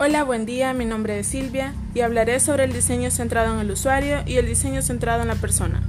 [0.00, 3.72] Hola, buen día, mi nombre es Silvia y hablaré sobre el diseño centrado en el
[3.72, 5.82] usuario y el diseño centrado en la persona.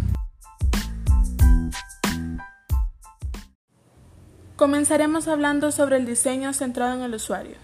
[4.56, 7.58] Comenzaremos hablando sobre el diseño centrado en el usuario.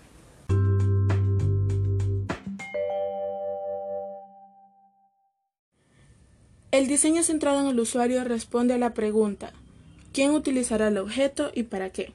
[6.69, 9.51] El diseño centrado en el usuario responde a la pregunta
[10.13, 12.13] ¿quién utilizará el objeto y para qué?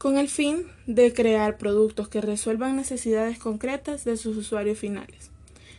[0.00, 5.30] Con el fin de crear productos que resuelvan necesidades concretas de sus usuarios finales.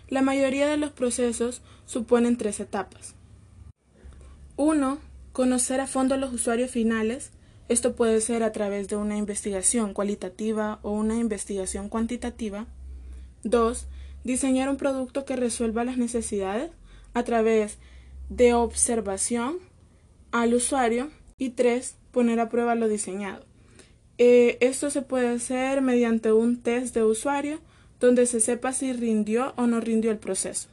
[0.09, 3.16] La mayoría de los procesos suponen tres etapas.
[4.57, 4.99] 1.
[5.31, 7.31] Conocer a fondo a los usuarios finales.
[7.67, 12.67] Esto puede ser a través de una investigación cualitativa o una investigación cuantitativa.
[13.44, 13.88] 2.
[14.23, 16.69] Diseñar un producto que resuelva las necesidades
[17.16, 17.80] a través
[18.30, 19.58] de observación
[20.31, 21.09] al usuario.
[21.39, 21.95] Y 3.
[22.11, 23.50] Poner a prueba lo diseñado.
[24.23, 27.58] Eh, esto se puede hacer mediante un test de usuario
[28.00, 30.69] donde se sepa si rindió o no rindió el proceso.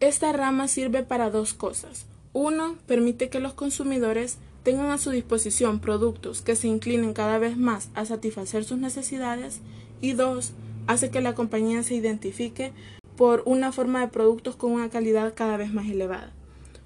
[0.00, 2.06] Esta rama sirve para dos cosas.
[2.32, 7.56] Uno, permite que los consumidores tengan a su disposición productos que se inclinen cada vez
[7.56, 9.60] más a satisfacer sus necesidades
[10.00, 10.54] y dos,
[10.88, 12.72] hace que la compañía se identifique
[13.16, 16.32] por una forma de productos con una calidad cada vez más elevada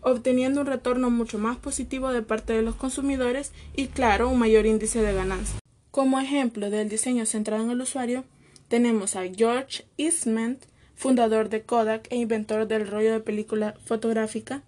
[0.08, 4.64] obteniendo un retorno mucho más positivo de parte de los consumidores y, claro, un mayor
[4.64, 5.58] índice de ganancia.
[5.90, 8.22] Como ejemplo del diseño centrado en el usuario,
[8.68, 10.58] tenemos a George Eastman,
[10.94, 14.62] fundador de Kodak e inventor del rollo de película fotográfica,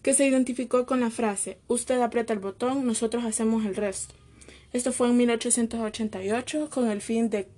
[0.00, 4.14] que se identificó con la frase Usted aprieta el botón, nosotros hacemos el resto.
[4.72, 7.48] Esto fue en 1888 con el fin de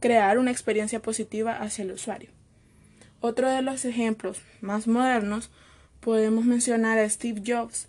[0.00, 2.30] crear una experiencia positiva hacia el usuario.
[3.20, 5.50] Otro de los ejemplos más modernos
[6.04, 7.88] Podemos mencionar a Steve Jobs,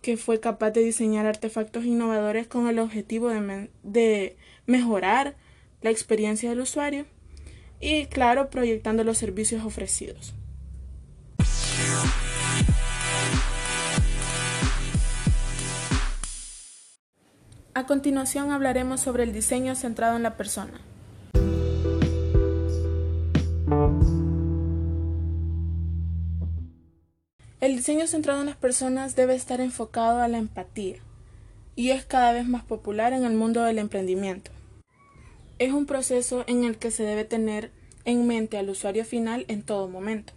[0.00, 3.28] que fue capaz de diseñar artefactos innovadores con el objetivo
[3.82, 5.36] de, mejorar
[5.82, 7.04] la experiencia del usuario
[7.78, 10.32] y, claro, proyectando los servicios ofrecidos.
[17.74, 20.80] A continuación hablaremos sobre el diseño centrado en la persona.
[27.60, 30.96] El diseño centrado en las personas debe estar enfocado a la empatía
[31.76, 34.50] y es cada vez más popular en el mundo del emprendimiento.
[35.58, 37.70] Es un proceso en el que se debe tener
[38.06, 40.32] en mente al usuario final en todo momento.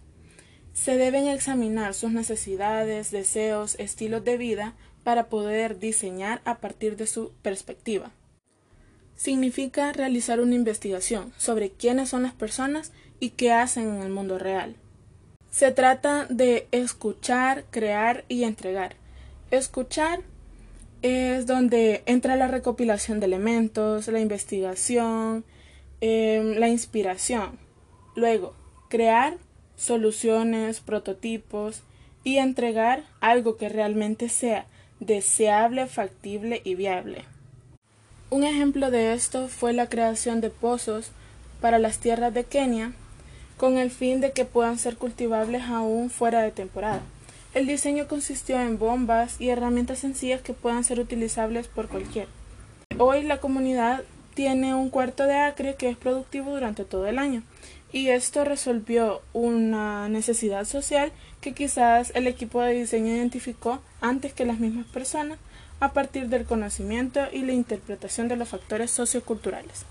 [0.74, 7.06] Se deben examinar sus necesidades, deseos, estilos de vida para poder diseñar a partir de
[7.06, 8.12] su perspectiva.
[9.16, 14.38] Significa realizar una investigación sobre quiénes son las personas y qué hacen en el mundo
[14.38, 14.76] real.
[15.54, 18.96] Se trata de escuchar, crear y entregar.
[19.52, 20.18] Escuchar
[21.00, 25.44] es donde entra la recopilación de elementos, la investigación,
[26.00, 27.56] em, la inspiración.
[28.16, 28.56] Luego,
[28.88, 29.36] crear
[29.76, 31.84] soluciones, prototipos
[32.24, 34.66] y entregar algo que realmente sea
[34.98, 37.26] deseable, factible y viable.
[38.28, 41.12] Un ejemplo de esto fue la creación de pozos
[41.60, 42.92] para las tierras de Kenia
[43.56, 47.00] con el fin de que puedan ser cultivables aún fuera de temporada.
[47.54, 52.28] El diseño consistió en bombas y herramientas sencillas que puedan ser utilizables por cualquiera.
[52.98, 54.02] Hoy la comunidad
[54.34, 57.42] tiene un cuarto de acre que es productivo durante todo el año
[57.92, 64.44] y esto resolvió una necesidad social que quizás el equipo de diseño identificó antes que
[64.44, 65.38] las mismas personas
[65.78, 69.84] a partir del conocimiento y la interpretación de los factores socioculturales.